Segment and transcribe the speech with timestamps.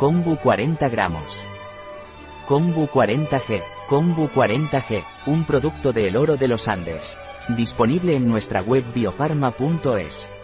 [0.00, 1.44] Combu 40 gramos.
[2.48, 3.60] Combu 40G.
[3.86, 7.18] Combu 40G, un producto de El Oro de los Andes.
[7.48, 10.39] Disponible en nuestra web biofarma.es.